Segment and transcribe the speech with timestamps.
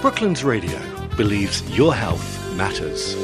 [0.00, 0.80] Brooklands Radio
[1.14, 3.14] believes your health matters.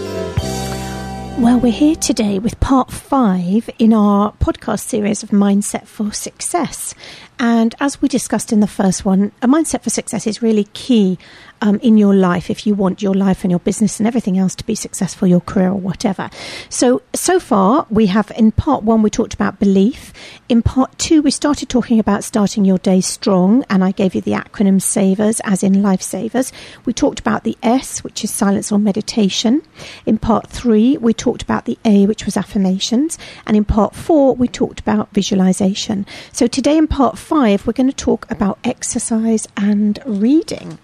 [1.38, 6.94] Well, we're here today with part five in our podcast series of Mindset for Success.
[7.38, 11.18] And as we discussed in the first one, a mindset for success is really key
[11.60, 14.54] um, in your life if you want your life and your business and everything else
[14.56, 16.30] to be successful, your career or whatever.
[16.68, 20.12] So, so far, we have in part one, we talked about belief.
[20.48, 24.20] In part two, we started talking about starting your day strong, and I gave you
[24.20, 26.52] the acronym SAVERS, as in lifesavers.
[26.84, 29.62] We talked about the S, which is silence or meditation.
[30.04, 33.18] In part three, we talked about the A, which was affirmations.
[33.46, 36.06] And in part four, we talked about visualization.
[36.32, 40.78] So, today in part five, we're going to talk about exercise and reading.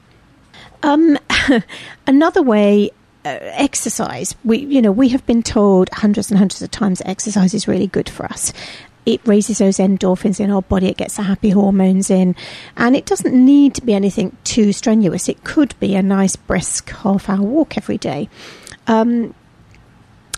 [0.83, 1.19] Um,
[2.07, 2.91] another way
[3.25, 4.35] uh, exercise.
[4.45, 7.87] We you know we have been told hundreds and hundreds of times exercise is really
[7.87, 8.53] good for us.
[9.05, 10.89] It raises those endorphins in our body.
[10.89, 12.37] It gets the happy hormones in.
[12.77, 15.29] And it doesn't need to be anything too strenuous.
[15.29, 18.29] It could be a nice brisk half hour walk every day.
[18.87, 19.35] Um,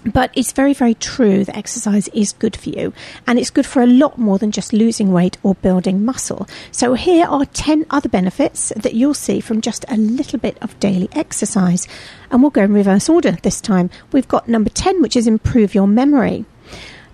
[0.05, 2.93] but it's very, very true that exercise is good for you.
[3.27, 6.47] And it's good for a lot more than just losing weight or building muscle.
[6.71, 10.79] So, here are 10 other benefits that you'll see from just a little bit of
[10.81, 11.89] daily exercise.
[12.31, 13.91] And we'll go in reverse order this time.
[14.13, 16.45] We've got number 10, which is improve your memory.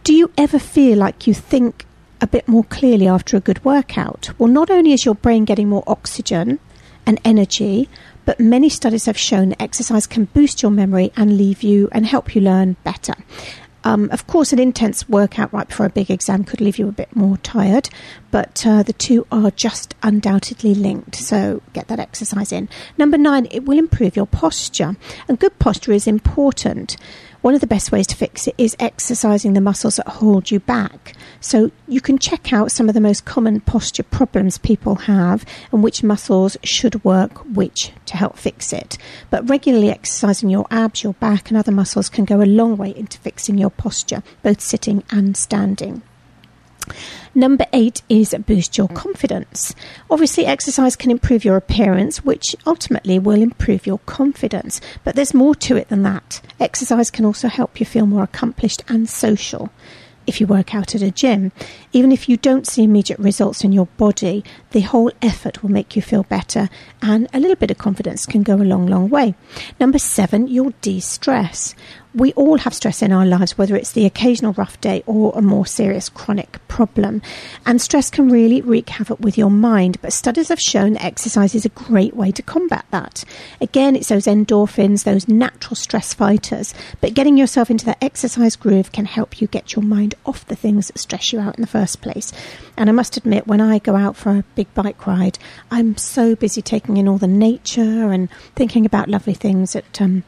[0.02, 1.86] Do you ever feel like you think
[2.20, 4.30] a bit more clearly after a good workout?
[4.38, 6.58] Well, not only is your brain getting more oxygen
[7.06, 7.88] and energy,
[8.24, 12.06] but many studies have shown that exercise can boost your memory and leave you and
[12.06, 13.14] help you learn better.
[13.82, 16.92] Um, of course, an intense workout right before a big exam could leave you a
[16.92, 17.88] bit more tired,
[18.30, 21.16] but uh, the two are just undoubtedly linked.
[21.16, 22.68] So get that exercise in.
[22.98, 24.96] Number nine, it will improve your posture,
[25.28, 26.96] and good posture is important.
[27.42, 30.60] One of the best ways to fix it is exercising the muscles that hold you
[30.60, 31.14] back.
[31.40, 35.82] So you can check out some of the most common posture problems people have and
[35.82, 38.98] which muscles should work which to help fix it.
[39.30, 42.94] But regularly exercising your abs, your back, and other muscles can go a long way
[42.94, 46.02] into fixing your posture, both sitting and standing.
[47.34, 49.74] Number eight is boost your confidence.
[50.10, 54.80] Obviously, exercise can improve your appearance, which ultimately will improve your confidence.
[55.04, 56.40] But there's more to it than that.
[56.58, 59.70] Exercise can also help you feel more accomplished and social
[60.26, 61.50] if you work out at a gym.
[61.92, 65.96] Even if you don't see immediate results in your body, the whole effort will make
[65.96, 66.68] you feel better,
[67.02, 69.34] and a little bit of confidence can go a long, long way.
[69.80, 71.74] Number seven, you'll de stress
[72.14, 75.42] we all have stress in our lives, whether it's the occasional rough day or a
[75.42, 77.22] more serious chronic problem.
[77.64, 81.54] And stress can really wreak havoc with your mind, but studies have shown that exercise
[81.54, 83.24] is a great way to combat that.
[83.60, 88.90] Again, it's those endorphins, those natural stress fighters, but getting yourself into that exercise groove
[88.90, 91.66] can help you get your mind off the things that stress you out in the
[91.68, 92.32] first place.
[92.76, 95.38] And I must admit, when I go out for a big bike ride,
[95.70, 100.24] I'm so busy taking in all the nature and thinking about lovely things that um,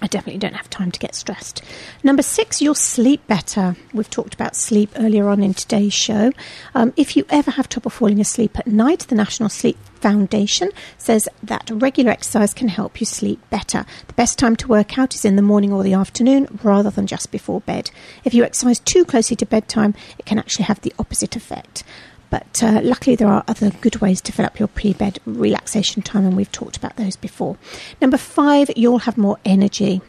[0.00, 1.62] I definitely don't have time to get stressed.
[2.04, 3.76] Number six, you'll sleep better.
[3.92, 6.32] We've talked about sleep earlier on in today's show.
[6.74, 11.28] Um, if you ever have trouble falling asleep at night, the National Sleep Foundation says
[11.42, 13.84] that regular exercise can help you sleep better.
[14.06, 17.08] The best time to work out is in the morning or the afternoon rather than
[17.08, 17.90] just before bed.
[18.24, 21.82] If you exercise too closely to bedtime, it can actually have the opposite effect.
[22.30, 26.02] But uh, luckily, there are other good ways to fill up your pre bed relaxation
[26.02, 27.56] time, and we've talked about those before.
[28.00, 30.02] Number five, you'll have more energy.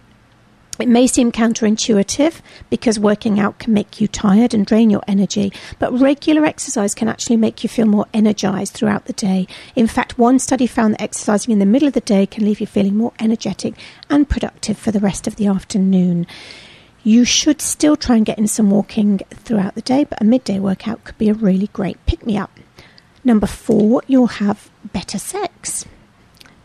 [0.80, 5.52] It may seem counterintuitive because working out can make you tired and drain your energy,
[5.78, 9.46] but regular exercise can actually make you feel more energized throughout the day.
[9.76, 12.62] In fact, one study found that exercising in the middle of the day can leave
[12.62, 13.74] you feeling more energetic
[14.10, 16.26] and productive for the rest of the afternoon.
[17.04, 20.60] You should still try and get in some walking throughout the day, but a midday
[20.60, 22.52] workout could be a really great pick me up.
[23.24, 25.86] Number four, you'll have better sex.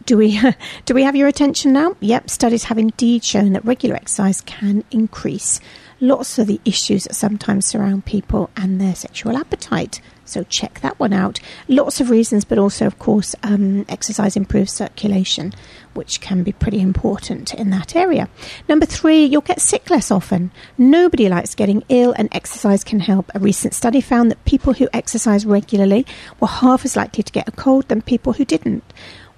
[0.06, 0.40] Do we
[0.84, 1.96] do we have your attention now?
[2.00, 5.60] Yep, studies have indeed shown that regular exercise can increase
[6.06, 10.00] lots of the issues that sometimes surround people and their sexual appetite.
[10.26, 11.38] So check that one out.
[11.68, 15.52] Lots of reasons, but also, of course, um, exercise improves circulation,
[15.92, 18.28] which can be pretty important in that area.
[18.68, 20.50] Number three, you'll get sick less often.
[20.78, 23.30] Nobody likes getting ill, and exercise can help.
[23.34, 26.06] A recent study found that people who exercise regularly
[26.40, 28.84] were half as likely to get a cold than people who didn't,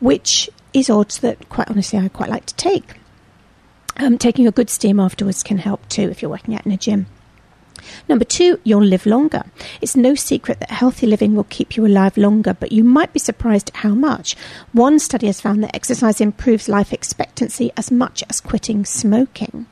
[0.01, 2.95] which is odds that, quite honestly, I quite like to take.
[3.99, 6.77] Um, taking a good steam afterwards can help too if you're working out in a
[6.77, 7.07] gym.
[8.09, 9.45] Number two, you'll live longer.
[9.81, 13.19] It's no secret that healthy living will keep you alive longer, but you might be
[13.19, 14.37] surprised at how much.
[14.73, 19.67] One study has found that exercise improves life expectancy as much as quitting smoking.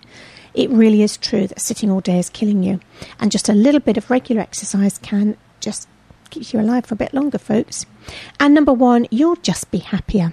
[0.55, 2.81] It really is true that sitting all day is killing you,
[3.19, 5.88] and just a little bit of regular exercise can just
[6.31, 7.87] keep you alive for a bit longer, folks.
[8.38, 10.32] And number one, you'll just be happier.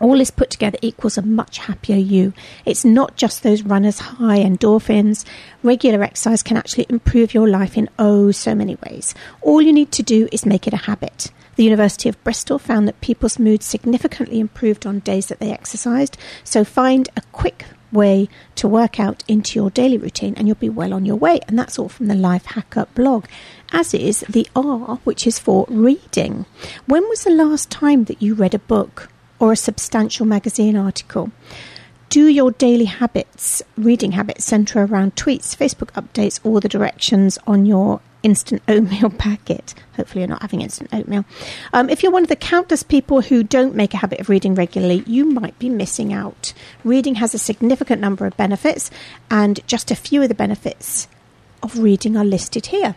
[0.00, 2.32] All this put together equals a much happier you.
[2.64, 5.24] It's not just those runners high endorphins.
[5.62, 9.14] Regular exercise can actually improve your life in oh so many ways.
[9.40, 11.32] All you need to do is make it a habit.
[11.56, 16.16] The University of Bristol found that people's mood significantly improved on days that they exercised.
[16.44, 20.68] So find a quick way to work out into your daily routine and you'll be
[20.68, 21.40] well on your way.
[21.48, 23.26] And that's all from the Life Hacker blog,
[23.72, 26.46] as is the R, which is for reading.
[26.86, 29.08] When was the last time that you read a book?
[29.38, 31.30] Or a substantial magazine article.
[32.08, 37.66] Do your daily habits, reading habits, centre around tweets, Facebook updates, or the directions on
[37.66, 39.74] your instant oatmeal packet.
[39.96, 41.24] Hopefully, you're not having instant oatmeal.
[41.72, 44.54] Um, if you're one of the countless people who don't make a habit of reading
[44.54, 46.52] regularly, you might be missing out.
[46.82, 48.90] Reading has a significant number of benefits,
[49.30, 51.08] and just a few of the benefits
[51.62, 52.96] of reading are listed here.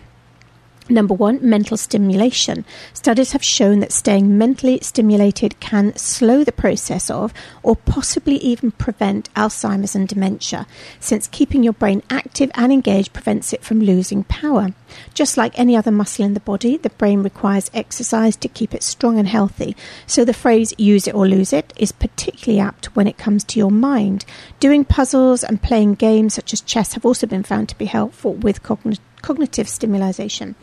[0.89, 2.65] Number one, mental stimulation.
[2.93, 7.33] Studies have shown that staying mentally stimulated can slow the process of,
[7.63, 10.67] or possibly even prevent, Alzheimer's and dementia,
[10.99, 14.73] since keeping your brain active and engaged prevents it from losing power.
[15.13, 18.83] Just like any other muscle in the body, the brain requires exercise to keep it
[18.83, 19.75] strong and healthy.
[20.07, 23.59] So the phrase use it or lose it is particularly apt when it comes to
[23.59, 24.25] your mind.
[24.59, 28.33] Doing puzzles and playing games such as chess have also been found to be helpful
[28.33, 30.55] with cognitive cognitive stimulation.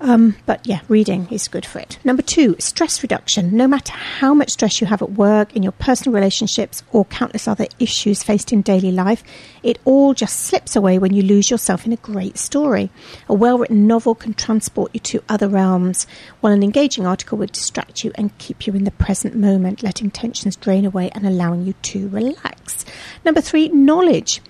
[0.00, 1.98] Um, but yeah, reading is good for it.
[2.04, 3.56] Number two, stress reduction.
[3.56, 7.48] No matter how much stress you have at work, in your personal relationships, or countless
[7.48, 9.22] other issues faced in daily life,
[9.62, 12.90] it all just slips away when you lose yourself in a great story.
[13.28, 16.06] A well written novel can transport you to other realms,
[16.40, 20.10] while an engaging article would distract you and keep you in the present moment, letting
[20.10, 22.84] tensions drain away and allowing you to relax.
[23.24, 24.42] Number three, knowledge.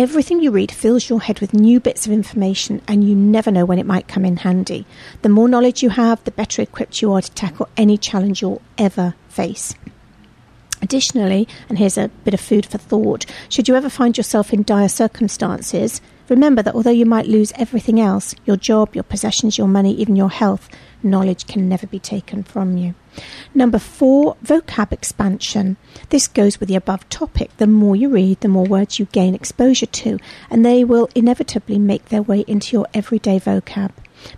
[0.00, 3.66] Everything you read fills your head with new bits of information, and you never know
[3.66, 4.86] when it might come in handy.
[5.20, 8.62] The more knowledge you have, the better equipped you are to tackle any challenge you'll
[8.78, 9.74] ever face.
[10.80, 14.62] Additionally, and here's a bit of food for thought, should you ever find yourself in
[14.62, 16.00] dire circumstances,
[16.30, 20.16] remember that although you might lose everything else your job, your possessions, your money, even
[20.16, 20.68] your health
[21.02, 22.94] knowledge can never be taken from you.
[23.54, 25.76] Number four, vocab expansion.
[26.10, 27.56] This goes with the above topic.
[27.56, 30.18] The more you read, the more words you gain exposure to,
[30.48, 33.90] and they will inevitably make their way into your everyday vocab.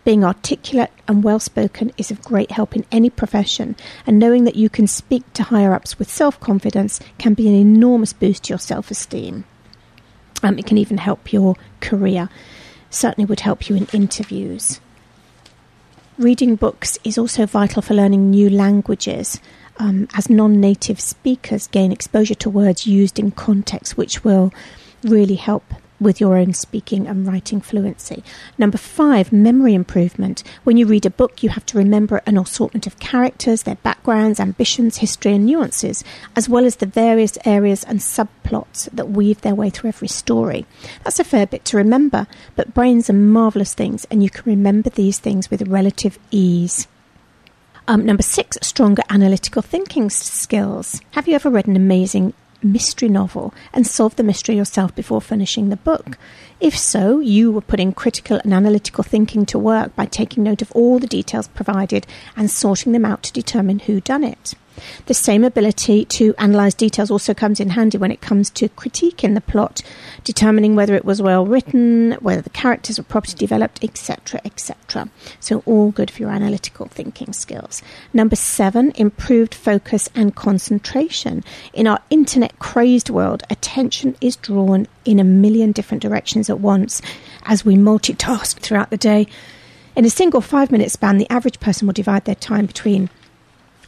[0.04, 4.56] Being articulate and well spoken is of great help in any profession, and knowing that
[4.56, 8.50] you can speak to higher ups with self confidence can be an enormous boost to
[8.50, 9.44] your self esteem.
[10.42, 12.28] Um, it can even help your career.
[12.90, 14.80] Certainly would help you in interviews.
[16.18, 19.40] Reading books is also vital for learning new languages.
[19.78, 24.52] Um, as non native speakers gain exposure to words used in context, which will
[25.02, 25.64] really help
[26.02, 28.22] with your own speaking and writing fluency.
[28.58, 30.43] Number five, memory improvement.
[30.64, 34.40] When you read a book, you have to remember an assortment of characters, their backgrounds,
[34.40, 36.04] ambitions, history, and nuances,
[36.37, 40.66] as well as the various areas and subplots that weave their way through every story.
[41.04, 42.26] That's a fair bit to remember,
[42.56, 46.88] but brains are marvellous things, and you can remember these things with relative ease.
[47.88, 51.00] Um, number six, stronger analytical thinking skills.
[51.12, 55.68] Have you ever read an amazing mystery novel and solve the mystery yourself before finishing
[55.68, 56.18] the book?
[56.60, 60.70] If so, you were putting critical and analytical thinking to work by taking note of
[60.72, 62.06] all the details provided
[62.36, 64.54] and sorting them out to determine who done it.
[65.06, 69.34] The same ability to analyse details also comes in handy when it comes to critiquing
[69.34, 69.82] the plot,
[70.24, 75.08] determining whether it was well written, whether the characters were properly developed, etc., etc.
[75.41, 77.82] So, all good for your analytical thinking skills.
[78.12, 81.44] Number seven, improved focus and concentration.
[81.72, 87.02] In our internet crazed world, attention is drawn in a million different directions at once
[87.44, 89.26] as we multitask throughout the day.
[89.94, 93.10] In a single five minute span, the average person will divide their time between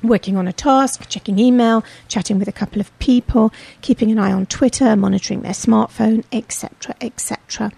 [0.08, 4.32] working on a task, checking email, chatting with a couple of people, keeping an eye
[4.32, 7.72] on Twitter, monitoring their smartphone, etc., etc.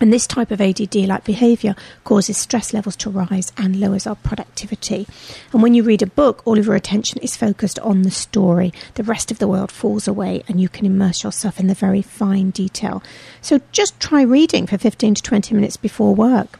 [0.00, 4.16] And this type of ADD like behaviour causes stress levels to rise and lowers our
[4.16, 5.06] productivity.
[5.52, 8.72] And when you read a book, all of your attention is focused on the story.
[8.94, 12.02] The rest of the world falls away and you can immerse yourself in the very
[12.02, 13.02] fine detail.
[13.40, 16.58] So just try reading for 15 to 20 minutes before work.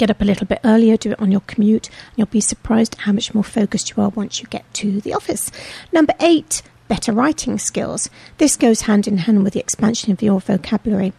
[0.00, 2.94] Get up a little bit earlier, do it on your commute, and you'll be surprised
[3.00, 5.52] how much more focused you are once you get to the office.
[5.92, 8.08] Number eight, better writing skills.
[8.38, 11.12] This goes hand in hand with the expansion of your vocabulary.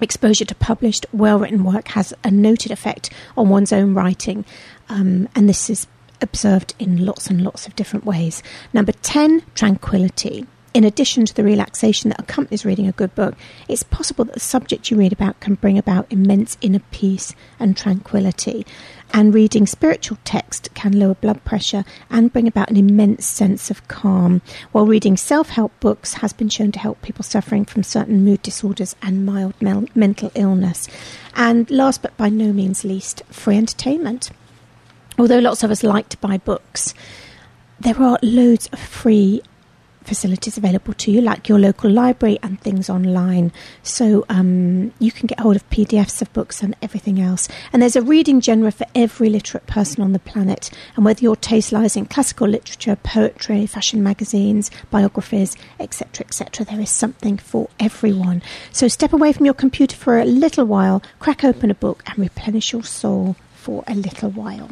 [0.00, 4.46] Exposure to published, well written work has a noted effect on one's own writing,
[4.88, 5.86] um, and this is
[6.22, 8.42] observed in lots and lots of different ways.
[8.72, 10.46] Number 10, tranquility.
[10.74, 13.34] In addition to the relaxation that accompanies reading a good book,
[13.68, 17.76] it's possible that the subject you read about can bring about immense inner peace and
[17.76, 18.64] tranquility.
[19.12, 23.86] And reading spiritual text can lower blood pressure and bring about an immense sense of
[23.86, 24.40] calm,
[24.72, 28.42] while reading self help books has been shown to help people suffering from certain mood
[28.42, 30.88] disorders and mild mel- mental illness.
[31.34, 34.30] And last but by no means least, free entertainment.
[35.18, 36.94] Although lots of us like to buy books,
[37.78, 39.42] there are loads of free
[40.04, 43.52] facilities available to you, like your local library and things online.
[43.82, 47.48] So um, you can get hold of PDFs of books and everything else.
[47.72, 50.70] And there's a reading genre for every literate person on the planet.
[50.96, 56.80] And whether your taste lies in classical literature, poetry, fashion magazines, biographies, etc., etc., there
[56.80, 58.42] is something for everyone.
[58.72, 62.18] So step away from your computer for a little while, crack open a book, and
[62.18, 64.70] replenish your soul for a little while.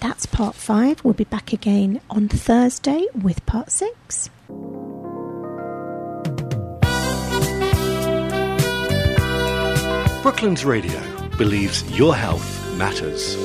[0.00, 1.02] That's part five.
[1.02, 4.30] We'll be back again on Thursday with part six.
[10.22, 11.00] Brooklands Radio
[11.38, 13.36] believes your health matters.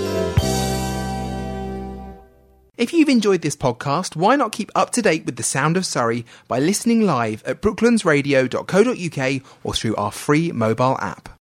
[2.75, 5.85] If you've enjoyed this podcast, why not keep up to date with the sound of
[5.85, 11.39] Surrey by listening live at brooklandsradio.co.uk or through our free mobile app?